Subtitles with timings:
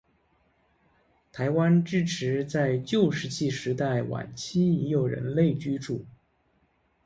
[1.31, 6.07] 台湾至迟在旧石器时代晚期已有人类居住。